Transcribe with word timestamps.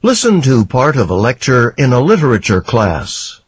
Listen 0.00 0.40
to 0.42 0.64
part 0.64 0.96
of 0.96 1.10
a 1.10 1.14
lecture 1.14 1.70
in 1.70 1.92
a 1.92 1.98
literature 1.98 2.60
class. 2.60 3.40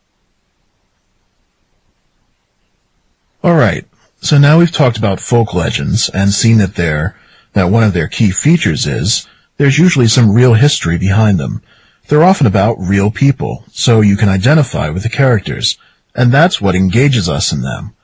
Alright, 3.44 3.86
so 4.20 4.36
now 4.36 4.58
we've 4.58 4.72
talked 4.72 4.98
about 4.98 5.20
folk 5.20 5.54
legends 5.54 6.08
and 6.08 6.30
seen 6.30 6.58
that 6.58 6.74
they're, 6.74 7.16
that 7.52 7.70
one 7.70 7.84
of 7.84 7.92
their 7.92 8.08
key 8.08 8.32
features 8.32 8.84
is 8.84 9.28
there's 9.58 9.78
usually 9.78 10.08
some 10.08 10.32
real 10.32 10.54
history 10.54 10.98
behind 10.98 11.38
them. 11.38 11.62
They're 12.08 12.24
often 12.24 12.48
about 12.48 12.80
real 12.80 13.12
people, 13.12 13.64
so 13.70 14.00
you 14.00 14.16
can 14.16 14.28
identify 14.28 14.90
with 14.90 15.04
the 15.04 15.08
characters, 15.08 15.78
and 16.16 16.32
that's 16.32 16.60
what 16.60 16.74
engages 16.74 17.28
us 17.28 17.52
in 17.52 17.62
them. 17.62 17.94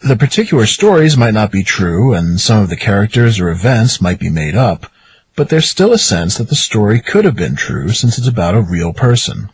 The 0.00 0.16
particular 0.16 0.64
stories 0.64 1.18
might 1.18 1.34
not 1.34 1.52
be 1.52 1.62
true, 1.62 2.14
and 2.14 2.40
some 2.40 2.62
of 2.62 2.70
the 2.70 2.78
characters 2.78 3.38
or 3.38 3.50
events 3.50 4.00
might 4.00 4.18
be 4.18 4.30
made 4.30 4.54
up, 4.54 4.90
but 5.36 5.48
there's 5.48 5.68
still 5.68 5.92
a 5.92 5.98
sense 5.98 6.38
that 6.38 6.48
the 6.48 6.54
story 6.54 7.00
could 7.00 7.24
have 7.24 7.36
been 7.36 7.56
true 7.56 7.88
since 7.90 8.18
it's 8.18 8.28
about 8.28 8.54
a 8.54 8.60
real 8.60 8.92
person. 8.92 9.50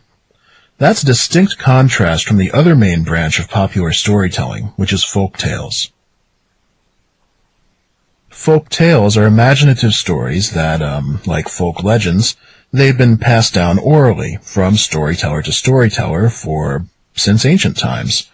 That's 0.77 1.03
a 1.03 1.05
distinct 1.05 1.57
contrast 1.57 2.27
from 2.27 2.37
the 2.37 2.51
other 2.51 2.75
main 2.75 3.03
branch 3.03 3.39
of 3.39 3.49
popular 3.49 3.91
storytelling, 3.91 4.73
which 4.77 4.93
is 4.93 5.03
folk 5.03 5.37
tales. 5.37 5.91
Folk 8.29 8.69
tales 8.69 9.17
are 9.17 9.27
imaginative 9.27 9.93
stories 9.93 10.51
that, 10.51 10.81
um, 10.81 11.19
like 11.25 11.47
folk 11.47 11.83
legends, 11.83 12.35
they've 12.73 12.97
been 12.97 13.17
passed 13.17 13.53
down 13.53 13.77
orally 13.77 14.39
from 14.41 14.75
storyteller 14.75 15.43
to 15.43 15.51
storyteller 15.51 16.29
for 16.29 16.85
since 17.15 17.45
ancient 17.45 17.77
times. 17.77 18.31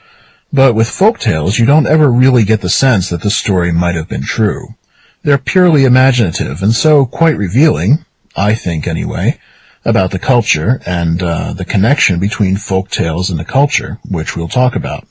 But 0.53 0.75
with 0.75 0.87
folk 0.87 1.19
tales, 1.19 1.59
you 1.59 1.65
don't 1.65 1.87
ever 1.87 2.09
really 2.09 2.45
get 2.45 2.61
the 2.61 2.69
sense 2.69 3.09
that 3.09 3.21
the 3.21 3.29
story 3.29 3.71
might 3.73 3.95
have 3.95 4.07
been 4.07 4.23
true. 4.23 4.75
They're 5.23 5.37
purely 5.37 5.83
imaginative 5.83 6.61
and 6.61 6.73
so 6.73 7.05
quite 7.05 7.37
revealing, 7.37 8.05
I 8.35 8.55
think 8.55 8.87
anyway, 8.87 9.39
about 9.83 10.11
the 10.11 10.19
culture 10.19 10.81
and 10.85 11.23
uh, 11.23 11.53
the 11.53 11.65
connection 11.65 12.19
between 12.19 12.57
folk 12.57 12.89
tales 12.89 13.29
and 13.29 13.39
the 13.39 13.45
culture, 13.45 13.99
which 14.09 14.35
we'll 14.35 14.47
talk 14.47 14.75
about. 14.75 15.07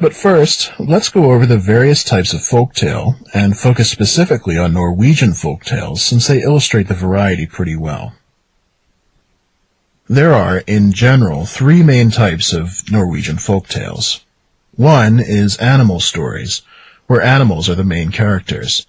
But 0.00 0.14
first, 0.14 0.72
let's 0.78 1.08
go 1.08 1.32
over 1.32 1.44
the 1.44 1.58
various 1.58 2.04
types 2.04 2.32
of 2.32 2.44
folk 2.44 2.72
tale 2.72 3.16
and 3.34 3.58
focus 3.58 3.90
specifically 3.90 4.56
on 4.56 4.72
Norwegian 4.72 5.32
folk 5.32 5.64
tales 5.64 6.02
since 6.02 6.28
they 6.28 6.42
illustrate 6.42 6.86
the 6.86 6.94
variety 6.94 7.46
pretty 7.46 7.76
well. 7.76 8.12
There 10.08 10.32
are, 10.32 10.58
in 10.66 10.92
general, 10.92 11.44
three 11.46 11.82
main 11.82 12.10
types 12.10 12.52
of 12.52 12.90
Norwegian 12.90 13.38
folk 13.38 13.66
tales. 13.66 14.24
One 14.76 15.18
is 15.18 15.56
animal 15.58 15.98
stories, 16.00 16.62
where 17.08 17.20
animals 17.20 17.68
are 17.68 17.74
the 17.74 17.84
main 17.84 18.10
characters. 18.10 18.86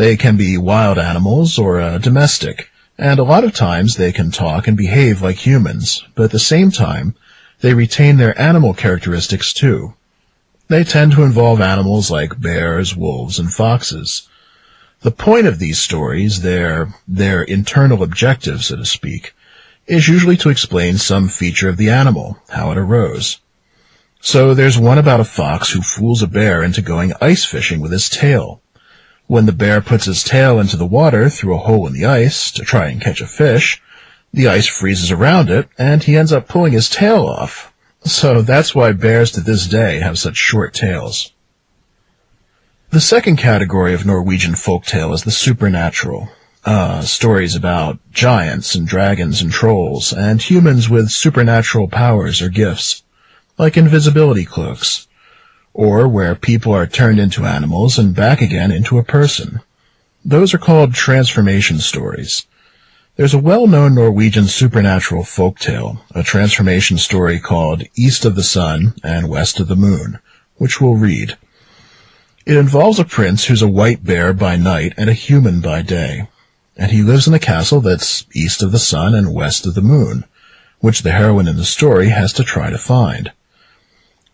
They 0.00 0.16
can 0.16 0.38
be 0.38 0.56
wild 0.56 0.98
animals 0.98 1.58
or 1.58 1.78
uh, 1.78 1.98
domestic, 1.98 2.70
and 2.96 3.20
a 3.20 3.22
lot 3.22 3.44
of 3.44 3.52
times 3.52 3.96
they 3.96 4.12
can 4.12 4.30
talk 4.30 4.66
and 4.66 4.74
behave 4.74 5.20
like 5.20 5.44
humans, 5.44 6.02
but 6.14 6.22
at 6.22 6.30
the 6.30 6.38
same 6.38 6.70
time, 6.70 7.14
they 7.60 7.74
retain 7.74 8.16
their 8.16 8.32
animal 8.40 8.72
characteristics 8.72 9.52
too. 9.52 9.92
They 10.68 10.84
tend 10.84 11.12
to 11.12 11.22
involve 11.22 11.60
animals 11.60 12.10
like 12.10 12.40
bears, 12.40 12.96
wolves, 12.96 13.38
and 13.38 13.52
foxes. 13.52 14.26
The 15.02 15.10
point 15.10 15.46
of 15.46 15.58
these 15.58 15.78
stories, 15.78 16.40
their, 16.40 16.94
their 17.06 17.42
internal 17.42 18.02
objective, 18.02 18.64
so 18.64 18.76
to 18.76 18.86
speak, 18.86 19.34
is 19.86 20.08
usually 20.08 20.38
to 20.38 20.48
explain 20.48 20.96
some 20.96 21.28
feature 21.28 21.68
of 21.68 21.76
the 21.76 21.90
animal, 21.90 22.38
how 22.48 22.70
it 22.70 22.78
arose. 22.78 23.40
So 24.22 24.54
there's 24.54 24.78
one 24.78 24.96
about 24.96 25.20
a 25.20 25.24
fox 25.24 25.72
who 25.72 25.82
fools 25.82 26.22
a 26.22 26.26
bear 26.26 26.62
into 26.62 26.80
going 26.80 27.12
ice 27.20 27.44
fishing 27.44 27.80
with 27.80 27.92
his 27.92 28.08
tail. 28.08 28.62
When 29.30 29.46
the 29.46 29.52
bear 29.52 29.80
puts 29.80 30.06
his 30.06 30.24
tail 30.24 30.58
into 30.58 30.76
the 30.76 30.84
water 30.84 31.30
through 31.30 31.54
a 31.54 31.58
hole 31.58 31.86
in 31.86 31.92
the 31.92 32.04
ice 32.04 32.50
to 32.50 32.64
try 32.64 32.88
and 32.88 33.00
catch 33.00 33.20
a 33.20 33.28
fish, 33.28 33.80
the 34.34 34.48
ice 34.48 34.66
freezes 34.66 35.12
around 35.12 35.50
it, 35.50 35.68
and 35.78 36.02
he 36.02 36.16
ends 36.16 36.32
up 36.32 36.48
pulling 36.48 36.72
his 36.72 36.88
tail 36.88 37.28
off. 37.28 37.72
So 38.02 38.42
that's 38.42 38.74
why 38.74 38.90
bears 38.90 39.30
to 39.30 39.40
this 39.40 39.68
day 39.68 40.00
have 40.00 40.18
such 40.18 40.36
short 40.36 40.74
tails. 40.74 41.32
The 42.90 43.00
second 43.00 43.36
category 43.36 43.94
of 43.94 44.04
Norwegian 44.04 44.54
folktale 44.54 45.14
is 45.14 45.22
the 45.22 45.30
supernatural. 45.30 46.28
Uh, 46.64 47.02
stories 47.02 47.54
about 47.54 48.00
giants 48.10 48.74
and 48.74 48.84
dragons 48.84 49.40
and 49.40 49.52
trolls, 49.52 50.12
and 50.12 50.42
humans 50.42 50.90
with 50.90 51.08
supernatural 51.08 51.86
powers 51.86 52.42
or 52.42 52.48
gifts, 52.48 53.04
like 53.56 53.76
invisibility 53.76 54.44
cloaks 54.44 55.06
or 55.72 56.08
where 56.08 56.34
people 56.34 56.72
are 56.72 56.86
turned 56.86 57.18
into 57.18 57.44
animals 57.44 57.98
and 57.98 58.14
back 58.14 58.40
again 58.40 58.72
into 58.72 58.98
a 58.98 59.04
person. 59.04 59.60
Those 60.24 60.52
are 60.52 60.58
called 60.58 60.94
transformation 60.94 61.78
stories. 61.78 62.46
There's 63.16 63.34
a 63.34 63.38
well-known 63.38 63.94
Norwegian 63.94 64.46
supernatural 64.46 65.24
folk 65.24 65.58
tale, 65.58 66.04
a 66.14 66.22
transformation 66.22 66.98
story 66.98 67.38
called 67.38 67.84
East 67.94 68.24
of 68.24 68.34
the 68.34 68.42
Sun 68.42 68.94
and 69.04 69.28
West 69.28 69.60
of 69.60 69.68
the 69.68 69.76
Moon, 69.76 70.18
which 70.56 70.80
we'll 70.80 70.96
read. 70.96 71.36
It 72.46 72.56
involves 72.56 72.98
a 72.98 73.04
prince 73.04 73.44
who's 73.44 73.62
a 73.62 73.68
white 73.68 74.04
bear 74.04 74.32
by 74.32 74.56
night 74.56 74.94
and 74.96 75.10
a 75.10 75.14
human 75.14 75.60
by 75.60 75.82
day, 75.82 76.28
and 76.76 76.90
he 76.90 77.02
lives 77.02 77.28
in 77.28 77.34
a 77.34 77.38
castle 77.38 77.80
that's 77.80 78.24
east 78.34 78.62
of 78.62 78.72
the 78.72 78.78
sun 78.78 79.14
and 79.14 79.34
west 79.34 79.66
of 79.66 79.74
the 79.74 79.82
moon, 79.82 80.24
which 80.78 81.02
the 81.02 81.12
heroine 81.12 81.46
in 81.46 81.56
the 81.56 81.64
story 81.64 82.08
has 82.08 82.32
to 82.32 82.42
try 82.42 82.70
to 82.70 82.78
find. 82.78 83.32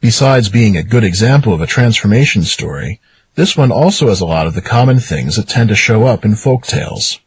Besides 0.00 0.48
being 0.48 0.76
a 0.76 0.82
good 0.82 1.04
example 1.04 1.52
of 1.52 1.60
a 1.60 1.66
transformation 1.66 2.42
story, 2.42 3.00
this 3.34 3.56
one 3.56 3.72
also 3.72 4.08
has 4.08 4.20
a 4.20 4.26
lot 4.26 4.46
of 4.46 4.54
the 4.54 4.62
common 4.62 4.98
things 4.98 5.36
that 5.36 5.48
tend 5.48 5.68
to 5.68 5.74
show 5.74 6.04
up 6.04 6.24
in 6.24 6.34
folk 6.34 6.64
tales. 6.64 7.20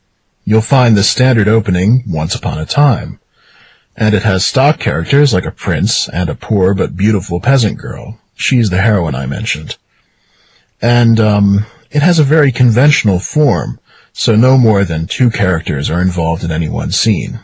You'll 0.45 0.61
find 0.61 0.95
the 0.95 1.03
standard 1.03 1.47
opening, 1.47 2.03
Once 2.07 2.35
Upon 2.35 2.57
a 2.57 2.65
Time. 2.65 3.19
And 3.95 4.15
it 4.15 4.23
has 4.23 4.45
stock 4.45 4.79
characters 4.79 5.33
like 5.33 5.45
a 5.45 5.51
prince 5.51 6.07
and 6.09 6.29
a 6.29 6.35
poor 6.35 6.73
but 6.73 6.95
beautiful 6.95 7.39
peasant 7.39 7.77
girl. 7.77 8.19
She's 8.33 8.69
the 8.69 8.81
heroine 8.81 9.15
I 9.15 9.25
mentioned. 9.25 9.77
And, 10.81 11.19
um, 11.19 11.65
it 11.91 12.01
has 12.01 12.19
a 12.19 12.23
very 12.23 12.51
conventional 12.51 13.19
form, 13.19 13.79
so 14.13 14.35
no 14.35 14.57
more 14.57 14.83
than 14.83 15.07
two 15.07 15.29
characters 15.29 15.89
are 15.89 16.01
involved 16.01 16.43
in 16.43 16.51
any 16.51 16.69
one 16.69 16.91
scene. 16.91 17.39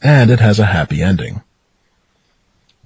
And 0.00 0.30
it 0.30 0.40
has 0.40 0.58
a 0.58 0.66
happy 0.66 1.02
ending. 1.02 1.42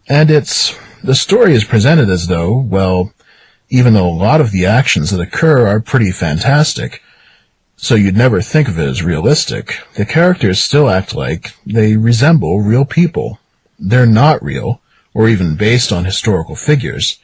And 0.09 0.30
it's 0.30 0.74
the 1.03 1.15
story 1.15 1.55
is 1.55 1.65
presented 1.65 2.09
as 2.09 2.29
though, 2.29 2.57
well, 2.57 3.13
even 3.69 3.95
though 3.95 4.09
a 4.09 4.11
lot 4.11 4.41
of 4.41 4.51
the 4.51 4.67
actions 4.67 5.11
that 5.11 5.21
occur 5.21 5.67
are 5.67 5.81
pretty 5.81 6.13
fantastic, 6.13 7.03
so 7.77 7.95
you'd 7.95 8.17
never 8.17 8.41
think 8.41 8.69
of 8.69 8.79
it 8.79 8.87
as 8.87 9.03
realistic, 9.03 9.81
the 9.95 10.05
characters 10.05 10.61
still 10.61 10.89
act 10.89 11.15
like 11.15 11.53
they 11.67 11.97
resemble 11.97 12.61
real 12.61 12.85
people. 12.85 13.41
They're 13.79 14.07
not 14.07 14.43
real, 14.43 14.81
or 15.15 15.29
even 15.29 15.57
based 15.57 15.91
on 15.91 16.05
historical 16.05 16.55
figures, 16.55 17.19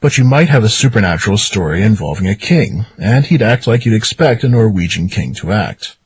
but 0.00 0.18
you 0.18 0.24
might 0.24 0.48
have 0.48 0.64
a 0.64 0.68
supernatural 0.68 1.38
story 1.38 1.82
involving 1.82 2.26
a 2.26 2.34
king, 2.34 2.86
and 2.98 3.26
he'd 3.26 3.42
act 3.42 3.66
like 3.68 3.84
you'd 3.84 3.94
expect 3.94 4.42
a 4.42 4.48
Norwegian 4.48 5.08
king 5.08 5.34
to 5.34 5.52
act. 5.52 5.96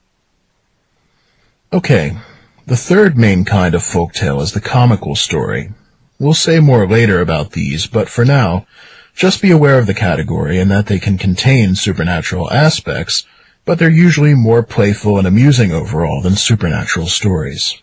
Okay, 1.72 2.18
the 2.66 2.76
third 2.76 3.16
main 3.16 3.44
kind 3.44 3.74
of 3.74 3.82
folk 3.82 4.12
tale 4.12 4.40
is 4.40 4.52
the 4.52 4.60
comical 4.60 5.16
story, 5.16 5.70
We'll 6.18 6.34
say 6.34 6.60
more 6.60 6.88
later 6.88 7.20
about 7.20 7.52
these, 7.52 7.86
but 7.86 8.08
for 8.08 8.24
now, 8.24 8.66
just 9.14 9.42
be 9.42 9.50
aware 9.50 9.78
of 9.78 9.86
the 9.86 9.94
category 9.94 10.58
and 10.58 10.70
that 10.70 10.86
they 10.86 10.98
can 10.98 11.18
contain 11.18 11.74
supernatural 11.74 12.50
aspects, 12.52 13.24
but 13.64 13.78
they're 13.78 13.90
usually 13.90 14.34
more 14.34 14.62
playful 14.62 15.18
and 15.18 15.26
amusing 15.26 15.72
overall 15.72 16.22
than 16.22 16.36
supernatural 16.36 17.06
stories. 17.06 17.74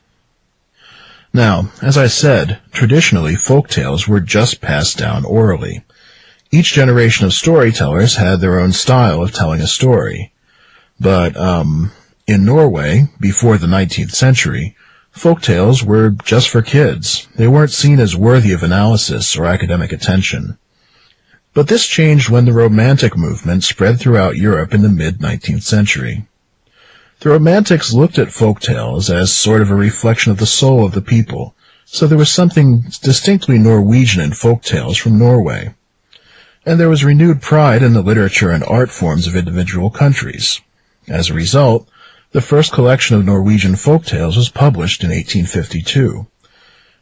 Now, 1.33 1.71
as 1.81 1.97
I 1.97 2.07
said, 2.07 2.59
traditionally 2.71 3.35
folk 3.35 3.67
tales 3.67 4.07
were 4.07 4.19
just 4.19 4.61
passed 4.61 4.97
down 4.97 5.25
orally. 5.25 5.83
Each 6.51 6.73
generation 6.73 7.25
of 7.25 7.33
storytellers 7.33 8.17
had 8.17 8.39
their 8.39 8.59
own 8.59 8.71
style 8.71 9.23
of 9.23 9.31
telling 9.31 9.59
a 9.59 9.67
story. 9.67 10.31
But, 10.99 11.35
um, 11.35 11.91
in 12.27 12.45
Norway, 12.45 13.09
before 13.19 13.57
the 13.57 13.67
19th 13.67 14.11
century, 14.11 14.75
Folk 15.13 15.41
tales 15.41 15.83
were 15.83 16.09
just 16.09 16.49
for 16.49 16.63
kids. 16.63 17.27
They 17.35 17.47
weren't 17.47 17.71
seen 17.71 17.99
as 17.99 18.15
worthy 18.15 18.51
of 18.51 18.63
analysis 18.63 19.37
or 19.37 19.45
academic 19.45 19.91
attention. 19.91 20.57
But 21.53 21.67
this 21.67 21.85
changed 21.85 22.29
when 22.29 22.45
the 22.45 22.51
Romantic 22.51 23.15
movement 23.15 23.63
spread 23.63 23.99
throughout 23.99 24.37
Europe 24.37 24.73
in 24.73 24.81
the 24.81 24.89
mid-19th 24.89 25.61
century. 25.61 26.25
The 27.19 27.29
Romantics 27.29 27.93
looked 27.93 28.17
at 28.17 28.33
folk 28.33 28.59
tales 28.59 29.11
as 29.11 29.31
sort 29.31 29.61
of 29.61 29.69
a 29.69 29.75
reflection 29.75 30.31
of 30.31 30.39
the 30.39 30.47
soul 30.47 30.83
of 30.83 30.93
the 30.93 31.01
people, 31.01 31.53
so 31.85 32.07
there 32.07 32.17
was 32.17 32.31
something 32.31 32.85
distinctly 33.03 33.59
Norwegian 33.59 34.19
in 34.19 34.33
folk 34.33 34.63
tales 34.63 34.97
from 34.97 35.19
Norway. 35.19 35.75
And 36.65 36.79
there 36.79 36.89
was 36.89 37.03
renewed 37.03 37.39
pride 37.39 37.83
in 37.83 37.93
the 37.93 38.01
literature 38.01 38.49
and 38.49 38.63
art 38.63 38.89
forms 38.89 39.27
of 39.27 39.35
individual 39.35 39.91
countries. 39.91 40.59
As 41.07 41.29
a 41.29 41.35
result, 41.35 41.87
the 42.33 42.41
first 42.41 42.73
collection 42.73 43.15
of 43.15 43.23
Norwegian 43.23 43.75
folk 43.75 44.05
tales 44.05 44.35
was 44.35 44.49
published 44.49 45.03
in 45.03 45.11
1852, 45.11 46.25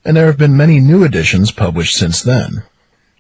and 0.03 0.17
there 0.17 0.25
have 0.25 0.37
been 0.37 0.57
many 0.57 0.81
new 0.81 1.05
editions 1.05 1.51
published 1.51 1.95
since 1.95 2.21
then. 2.21 2.63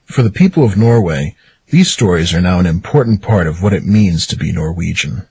For 0.03 0.21
the 0.21 0.29
people 0.29 0.65
of 0.65 0.75
Norway, 0.75 1.37
these 1.69 1.89
stories 1.89 2.33
are 2.33 2.41
now 2.41 2.59
an 2.59 2.65
important 2.65 3.21
part 3.21 3.47
of 3.47 3.63
what 3.63 3.71
it 3.71 3.85
means 3.85 4.27
to 4.27 4.35
be 4.35 4.51
Norwegian. 4.51 5.25